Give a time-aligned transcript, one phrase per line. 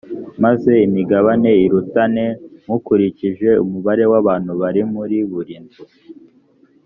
[0.43, 2.25] maze imigabane irutane
[2.67, 5.83] mukurikije umubare w’abantu bari muri buri nzu.